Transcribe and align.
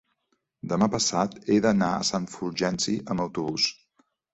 Demà 0.71 0.87
passat 0.95 1.37
he 1.49 1.59
d'anar 1.67 1.93
a 2.01 2.09
Sant 2.13 2.29
Fulgenci 2.35 3.01
amb 3.09 3.29
autobús. 3.31 3.73